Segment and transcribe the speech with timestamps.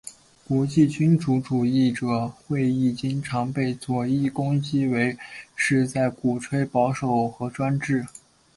[0.47, 5.15] 国际君主主义者会议经常被左翼攻击为
[5.55, 8.07] 是在鼓吹保守和专制。